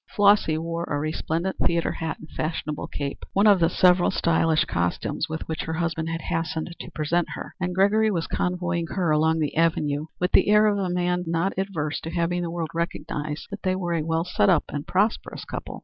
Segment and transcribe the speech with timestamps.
[0.15, 5.29] Flossy wore a resplendent theatre hat and fashionable cape one of the several stylish costumes
[5.29, 9.37] with which her husband had hastened to present her, and Gregory was convoying her along
[9.37, 13.45] the Avenue with the air of a man not averse to have the world recognize
[13.51, 15.79] that they were a well set up and prosperous couple.